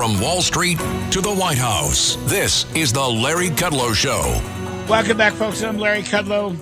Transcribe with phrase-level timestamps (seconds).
[0.00, 0.78] From Wall Street
[1.10, 4.22] to the White House, this is the Larry Kudlow Show.
[4.88, 5.62] Welcome back, folks.
[5.62, 6.56] I'm Larry Kudlow.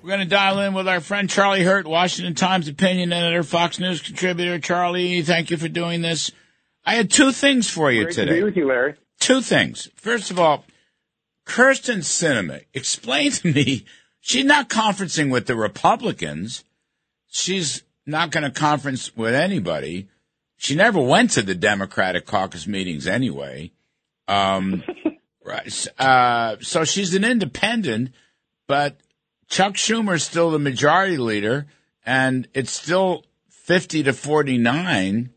[0.00, 3.80] We're going to dial in with our friend Charlie Hurt, Washington Times opinion editor, Fox
[3.80, 4.60] News contributor.
[4.60, 6.30] Charlie, thank you for doing this.
[6.84, 8.34] I had two things for you Great today.
[8.34, 8.94] to be with you, Larry.
[9.18, 9.88] Two things.
[9.96, 10.64] First of all,
[11.46, 13.84] Kyrsten Sinema, explain to me,
[14.20, 16.62] she's not conferencing with the Republicans.
[17.26, 20.06] She's not going to conference with anybody.
[20.60, 23.72] She never went to the Democratic caucus meetings anyway.
[24.28, 24.84] Um,
[25.44, 25.86] right.
[25.98, 28.10] Uh, so she's an independent,
[28.66, 29.00] but
[29.48, 31.64] Chuck Schumer's still the majority leader,
[32.04, 35.30] and it's still 50 to 49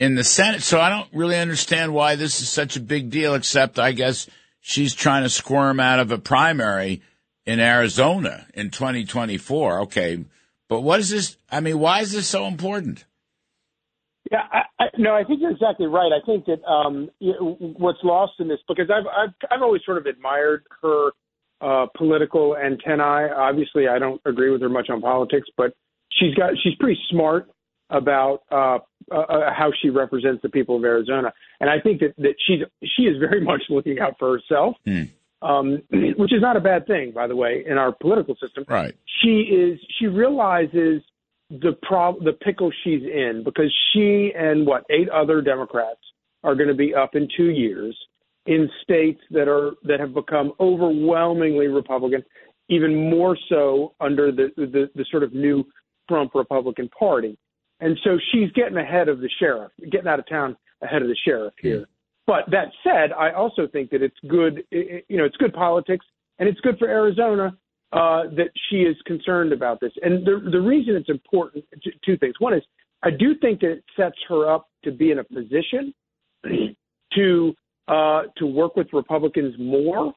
[0.00, 0.62] in the Senate.
[0.62, 4.28] So I don't really understand why this is such a big deal, except I guess
[4.58, 7.02] she's trying to squirm out of a primary
[7.44, 9.82] in Arizona in 2024.
[9.82, 10.24] Okay.
[10.68, 11.36] But what is this?
[11.52, 13.04] I mean, why is this so important?
[14.30, 16.10] Yeah, I, I, no, I think you're exactly right.
[16.12, 20.06] I think that um, what's lost in this because I've I've I've always sort of
[20.06, 21.10] admired her
[21.60, 23.30] uh, political antennae.
[23.34, 25.74] Obviously, I don't agree with her much on politics, but
[26.12, 27.48] she's got she's pretty smart
[27.90, 28.78] about uh,
[29.14, 32.60] uh, how she represents the people of Arizona, and I think that that she's
[32.96, 34.76] she is very much looking out for herself.
[34.84, 35.02] Hmm.
[35.42, 35.82] Um,
[36.16, 38.64] which is not a bad thing, by the way, in our political system.
[38.66, 38.94] Right.
[39.22, 39.78] She is.
[40.00, 41.02] She realizes
[41.50, 46.00] the prob the pickle she's in because she and what eight other Democrats
[46.42, 47.96] are going to be up in two years
[48.46, 52.22] in states that are that have become overwhelmingly Republican,
[52.68, 55.64] even more so under the the, the sort of new
[56.08, 57.38] Trump Republican Party.
[57.80, 61.16] And so she's getting ahead of the sheriff, getting out of town ahead of the
[61.24, 61.80] sheriff here.
[61.80, 61.90] Mm-hmm.
[62.26, 66.04] But that said, I also think that it's good, you know, it's good politics
[66.38, 67.56] and it's good for Arizona
[67.92, 69.92] uh, that she is concerned about this.
[70.02, 71.64] And the the reason it's important,
[72.04, 72.34] two things.
[72.38, 72.62] One is
[73.02, 75.94] I do think that it sets her up to be in a position
[77.14, 77.54] to
[77.88, 80.12] uh, to work with Republicans more,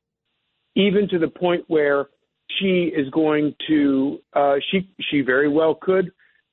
[0.76, 2.10] even to the point where
[2.60, 6.12] she is going to uh, she she very well could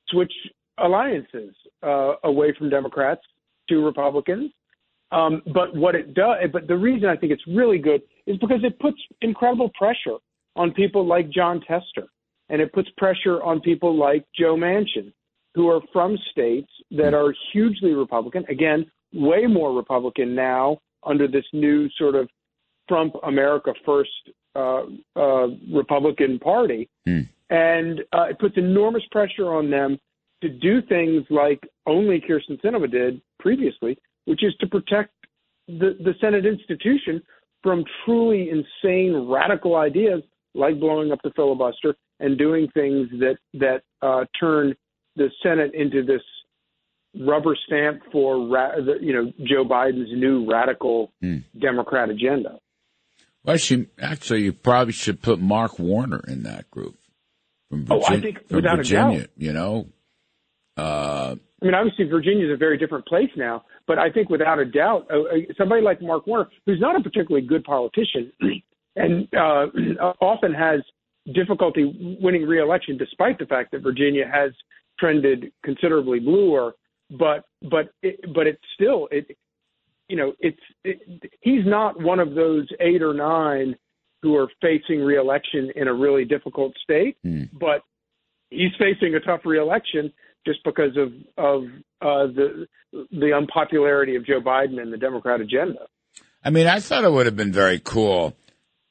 [0.09, 0.33] switch
[0.77, 3.21] alliances uh, away from Democrats
[3.69, 4.51] to Republicans.
[5.11, 8.59] Um, but what it does, but the reason I think it's really good is because
[8.63, 10.17] it puts incredible pressure
[10.57, 12.07] on people like Jon Tester,
[12.49, 15.13] and it puts pressure on people like Joe Manchin,
[15.55, 18.45] who are from states that are hugely Republican.
[18.49, 22.29] Again, way more Republican now under this new sort of
[22.89, 24.09] Trump America First
[24.55, 24.83] uh,
[25.15, 27.21] uh, Republican Party, Hmm.
[27.49, 29.99] and uh, it puts enormous pressure on them
[30.41, 35.11] to do things like only Kyrsten Sinema did previously, which is to protect
[35.67, 37.21] the, the Senate institution
[37.63, 40.21] from truly insane radical ideas
[40.57, 44.75] like blowing up the filibuster and doing things that that uh, turn
[45.15, 46.21] the Senate into this
[47.19, 51.37] rubber stamp for ra- the, you know Joe Biden's new radical Hmm.
[51.59, 52.59] Democrat agenda.
[53.43, 56.97] Well, she actually, you probably should put Mark Warner in that group
[57.69, 59.29] from Oh, I think from without a Virginia, doubt.
[59.37, 59.87] you know.
[60.75, 64.65] Uh, I mean, obviously Virginia's a very different place now, but I think without a
[64.65, 68.31] doubt, uh, uh, somebody like Mark Warner, who's not a particularly good politician,
[68.97, 69.67] and uh,
[70.21, 70.81] often has
[71.33, 74.51] difficulty winning re-election, despite the fact that Virginia has
[74.99, 76.73] trended considerably bluer.
[77.09, 79.37] But but it, but it's still it,
[80.09, 80.99] you know, it's it,
[81.41, 83.75] he's not one of those eight or nine
[84.21, 87.43] who are facing re-election in a really difficult state, Hmm.
[87.53, 87.81] but
[88.49, 90.11] he's facing a tough re-election
[90.45, 91.63] just because of of
[92.01, 92.67] uh, the
[93.11, 95.87] the unpopularity of Joe Biden and the Democrat agenda.
[96.43, 98.35] I mean, I thought it would have been very cool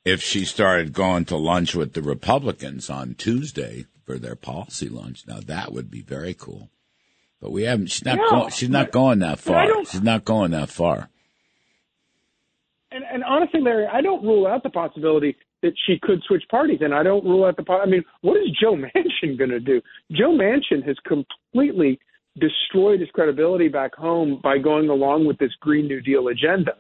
[0.07, 5.25] if she started going to lunch with the Republicans on Tuesday for their policy lunch.
[5.27, 6.71] Now that would be very cool.
[7.41, 7.89] But we haven't.
[7.89, 8.19] She's not.
[8.19, 9.85] Yeah, going, she's not going that far.
[9.85, 11.11] She's not going that far.
[12.93, 16.79] And, and honestly, Larry, I don't rule out the possibility that she could switch parties,
[16.81, 17.65] and I don't rule out the.
[17.65, 19.83] po- I mean, what is Joe Manchin going to do?
[20.13, 21.99] Joe Manchin has completely
[22.39, 26.75] destroyed his credibility back home by going along with this Green New Deal agenda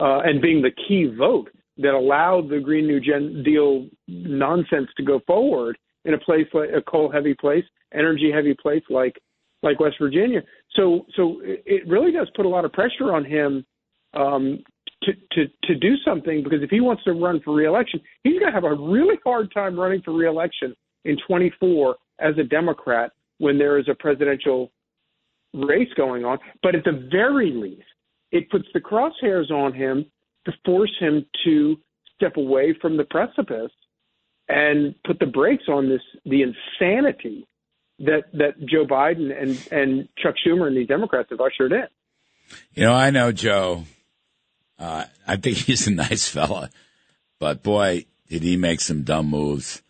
[0.00, 5.02] uh, and being the key vote that allowed the Green New Gen- Deal nonsense to
[5.02, 9.18] go forward in a place like a coal-heavy place, energy-heavy place like
[9.62, 10.42] like West Virginia.
[10.76, 13.64] So so it it really does put a lot of pressure on him
[14.14, 14.62] um,
[15.02, 18.52] to, to to do something because if he wants to run for reelection, he's going
[18.52, 20.74] to have a really hard time running for reelection
[21.04, 24.70] in 24 as a Democrat when there is a presidential
[25.54, 26.38] race going on.
[26.62, 27.82] But at the very least,
[28.32, 30.06] it puts the crosshairs on him
[30.46, 31.76] to force him to
[32.16, 33.72] step away from the precipice
[34.48, 37.46] and put the brakes on this the insanity
[38.00, 41.86] that that Joe Biden and and Chuck Schumer and these Democrats have ushered in.
[42.74, 43.84] You know, I know Joe.
[44.78, 46.70] Uh, I think he's a nice fella,
[47.38, 49.82] but boy, did he make some dumb moves.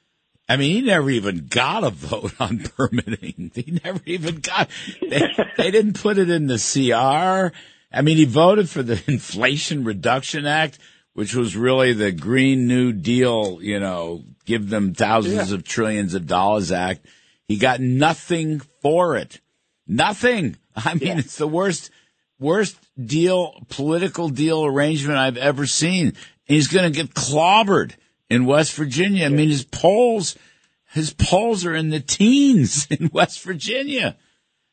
[0.47, 3.51] I mean, he never even got a vote on permitting.
[3.55, 4.69] He never even got.
[5.01, 7.57] They, they didn't put it in the CR.
[7.95, 10.79] I mean, he voted for the Inflation Reduction Act,
[11.13, 13.59] which was really the Green New Deal.
[13.63, 15.57] You know, give them thousands yeah.
[15.57, 17.07] of trillions of dollars act.
[17.47, 19.41] He got nothing for it.
[19.87, 20.57] Nothing.
[20.77, 21.19] I mean, yeah.
[21.19, 21.91] it's the worst,
[22.39, 26.15] worst deal, political deal arrangement I've ever seen.
[26.45, 27.93] He's going to get clobbered
[28.29, 29.27] in West Virginia.
[29.27, 30.37] I mean, his polls,
[30.93, 34.17] his polls are in the teens in West Virginia.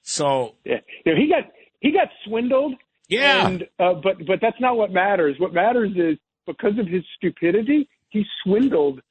[0.02, 2.76] So yeah, you know, he got he got swindled.
[3.12, 5.36] Yeah, and, uh, but but that's not what matters.
[5.38, 6.18] What matters is
[6.48, 9.02] because of his stupidity, he swindled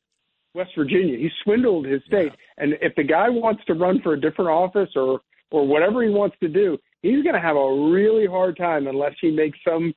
[0.55, 1.19] West Virginia.
[1.19, 2.33] He swindled his state.
[2.33, 2.65] Yeah.
[2.65, 5.21] And if the guy wants to run for a different office or
[5.51, 9.13] or whatever he wants to do, he's going to have a really hard time unless
[9.21, 9.93] he makes some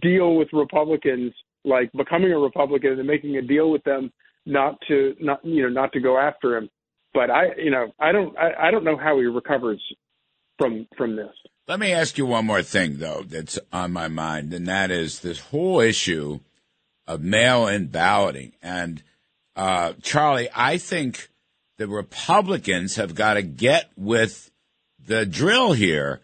[0.00, 1.32] deal with Republicans,
[1.64, 4.12] like becoming a Republican and making a deal with them
[4.46, 6.70] not to not you know not to go after him.
[7.12, 9.82] But I you know I don't I, I don't know how he recovers
[10.58, 11.34] from from this.
[11.70, 15.20] Let me ask you one more thing though that's on my mind, and that is
[15.20, 16.40] this whole issue
[17.06, 18.54] of mail-in balloting.
[18.60, 19.04] And
[19.54, 21.28] uh, Charlie, I think
[21.78, 24.50] the Republicans have got to get with
[24.98, 26.18] the drill here.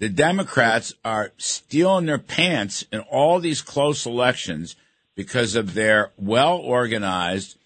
[0.00, 4.76] The Democrats are stealing their pants in all these close elections
[5.16, 7.56] because of their well organized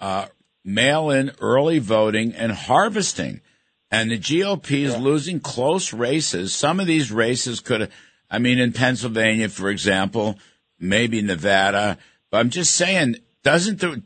[0.00, 0.26] uh,
[0.64, 3.42] mail in early voting and harvesting.
[3.90, 5.00] And the GOP is yeah.
[5.00, 6.54] losing close races.
[6.54, 7.90] Some of these races could,
[8.30, 10.38] I mean, in Pennsylvania, for example,
[10.78, 11.98] maybe Nevada.
[12.30, 14.02] But I'm just saying, doesn't the,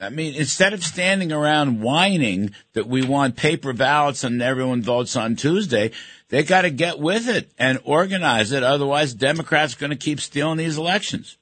[0.00, 5.16] I mean, instead of standing around whining that we want paper ballots and everyone votes
[5.16, 5.90] on Tuesday,
[6.28, 8.62] they got to get with it and organize it.
[8.62, 11.38] Otherwise, Democrats are going to keep stealing these elections.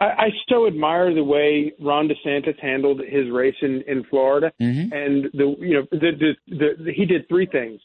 [0.00, 4.92] I, I so admire the way Ron DeSantis handled his race in in Florida, mm-hmm.
[4.92, 7.80] and the you know the, the, the, the he did three things.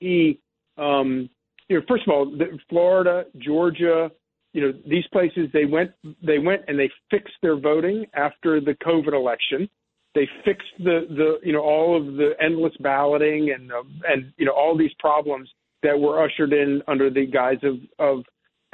[0.00, 0.40] He
[0.78, 1.28] um,
[1.68, 4.10] you know first of all, the, Florida, Georgia,
[4.52, 5.90] you know these places they went
[6.22, 9.68] they went and they fixed their voting after the COVID election.
[10.14, 14.46] They fixed the the you know all of the endless balloting and uh, and you
[14.46, 15.50] know all these problems
[15.82, 18.24] that were ushered in under the guise of of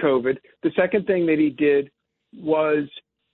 [0.00, 0.37] COVID.
[0.62, 1.90] The second thing that he did
[2.36, 2.88] was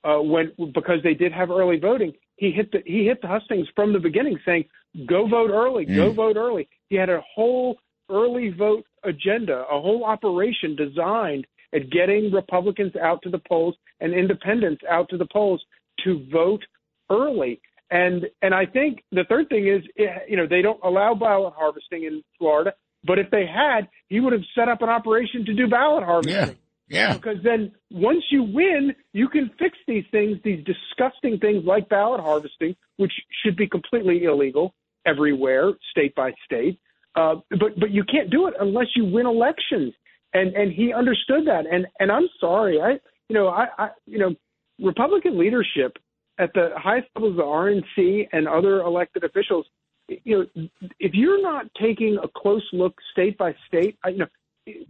[0.04, 3.66] uh, when because they did have early voting, he hit the he hit the hustings
[3.74, 4.64] from the beginning, saying
[5.06, 5.96] go vote early, mm.
[5.96, 6.68] go vote early.
[6.88, 7.78] He had a whole
[8.10, 14.14] early vote agenda, a whole operation designed at getting Republicans out to the polls and
[14.14, 15.62] independents out to the polls
[16.04, 16.62] to vote
[17.10, 17.60] early.
[17.90, 21.54] And and I think the third thing is, eh, you know, they don't allow ballot
[21.56, 25.54] harvesting in Florida, but if they had, he would have set up an operation to
[25.54, 26.56] do ballot harvesting.
[26.56, 26.65] Yeah.
[26.88, 27.14] Yeah.
[27.14, 32.20] Because then once you win, you can fix these things, these disgusting things like ballot
[32.20, 33.12] harvesting, which
[33.42, 34.74] should be completely illegal
[35.04, 36.78] everywhere, state by state.
[37.14, 39.94] Uh, but but you can't do it unless you win elections
[40.34, 41.64] and and he understood that.
[41.70, 44.34] And and I'm sorry, I you know I, I you know
[44.78, 45.96] Republican leadership
[46.38, 49.66] at the highest levels of the RNC and other elected officials,
[50.08, 50.68] you know,
[51.00, 54.26] if you're not taking a close look state by state, I, you know,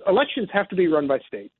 [0.06, 1.54] elections have to be run by states.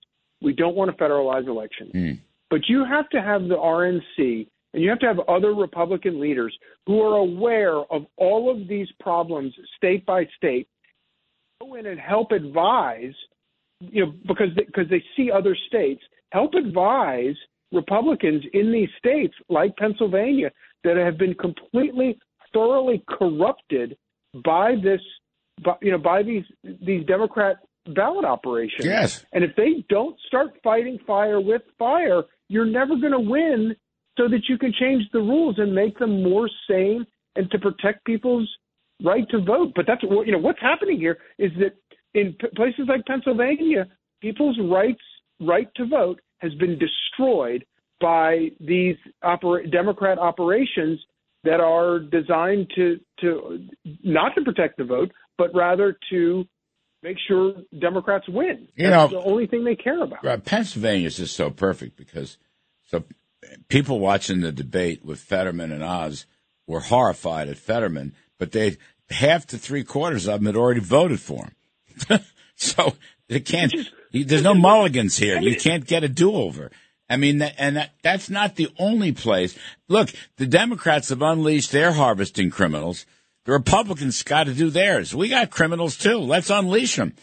[0.46, 2.20] We don't want to federalize elections, mm.
[2.50, 6.56] but you have to have the RNC and you have to have other Republican leaders
[6.86, 10.69] who are aware of all of these problems state by state,
[11.60, 13.15] go in and help advise
[13.81, 17.34] you know, because they, because they see other states, help advise
[17.72, 20.50] Republicans in these states like Pennsylvania
[20.84, 22.19] that have been completely,
[22.53, 23.96] thoroughly corrupted
[24.44, 25.00] by this,
[25.65, 26.44] by, you know, by these
[26.82, 27.56] these Democrat
[27.94, 28.84] ballot operations.
[28.84, 29.24] Yes.
[29.32, 33.76] And if they don't start fighting fire with fire, you're never going to win.
[34.19, 38.02] So that you can change the rules and make them more sane and to protect
[38.06, 38.50] people's
[39.05, 39.72] right to vote.
[39.76, 40.38] But that's what you know.
[40.38, 41.74] What's happening here is that
[42.14, 43.86] in p- places like Pennsylvania,
[44.22, 45.02] people's rights
[45.38, 47.66] right to vote has been destroyed
[48.00, 50.98] by these oper- Democrat operations
[51.44, 53.66] that are designed to to
[54.02, 56.46] not to protect the vote, but rather to
[57.06, 58.67] make sure Democrats win.
[58.75, 60.25] You That's know, the only thing they care about.
[60.25, 62.36] Right, Pennsylvania is just so perfect because
[62.89, 63.05] so
[63.69, 66.27] people watching the debate with Fetterman and Oz
[66.67, 68.77] were horrified at Fetterman, but they
[69.10, 71.48] half to three quarters of them had already voted for
[72.08, 72.20] him.
[72.56, 72.96] so
[73.29, 73.72] it can't.
[74.13, 75.41] There's no mulligans here.
[75.41, 76.72] You can't get a do-over.
[77.08, 79.56] I mean, and that, that's not the only place.
[79.86, 83.06] Look, the Democrats have unleashed their harvesting criminals.
[83.46, 85.15] The Republicans got to do theirs.
[85.15, 86.19] We got criminals too.
[86.19, 87.15] Let's unleash them.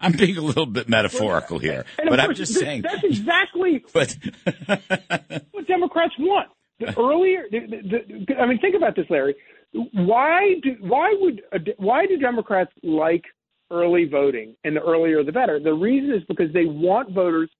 [0.00, 2.82] I'm being a little bit metaphorical here, And but I'm just saying.
[2.82, 4.16] that's exactly But
[5.52, 6.48] what Democrats want.
[6.80, 9.36] The earlier, the, the, the, I mean, think about this, Larry.
[9.92, 11.42] Why do why would
[11.78, 13.24] why do Democrats like
[13.70, 15.58] early voting, and the earlier the better?
[15.60, 17.50] The reason is because they want voters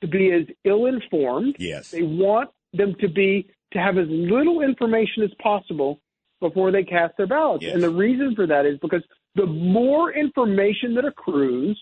[0.00, 1.56] to be as ill-informed.
[1.58, 6.00] yes, They want them to be to have as little information as possible
[6.40, 7.64] before they cast their ballots.
[7.64, 7.74] Yes.
[7.74, 9.02] And the reason for that is because
[9.34, 11.78] the more information that accrues,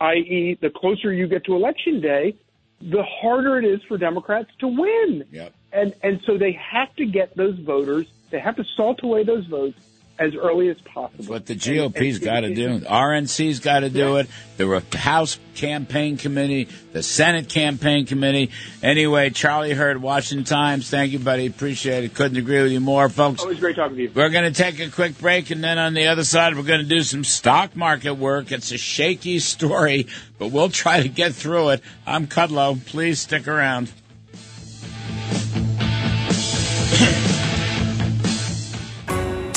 [0.00, 2.36] i.e., the closer you get to election day,
[2.80, 5.24] the harder it is for Democrats to win.
[5.30, 5.54] Yep.
[5.72, 9.46] And and so they have to get those voters, they have to salt away those
[9.46, 9.78] votes
[10.18, 11.10] as early as possible.
[11.16, 12.78] That's what the GOP's got to do.
[12.80, 14.28] The RNC's got to do it.
[14.56, 18.50] The House Campaign Committee, the Senate Campaign Committee.
[18.82, 20.88] Anyway, Charlie Hurt, Washington Times.
[20.88, 21.46] Thank you, buddy.
[21.46, 22.14] Appreciate it.
[22.14, 23.42] Couldn't agree with you more, folks.
[23.42, 24.12] Always great talking to you.
[24.14, 26.82] We're going to take a quick break, and then on the other side, we're going
[26.82, 28.52] to do some stock market work.
[28.52, 30.06] It's a shaky story,
[30.38, 31.80] but we'll try to get through it.
[32.06, 32.84] I'm Kudlow.
[32.86, 33.90] Please stick around.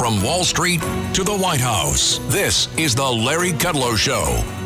[0.05, 0.81] From Wall Street
[1.15, 4.64] to the White House, this is the Larry Kudlow Show.